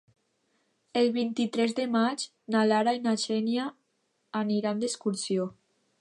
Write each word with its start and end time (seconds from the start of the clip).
El 1.01 1.09
vint-i-tres 1.17 1.75
de 1.81 1.85
maig 1.97 2.25
na 2.55 2.63
Lara 2.71 2.95
i 3.01 3.03
na 3.05 3.15
Xènia 3.27 3.67
aniran 4.45 4.83
d'excursió. 4.85 5.51